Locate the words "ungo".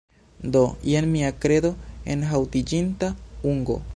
3.55-3.81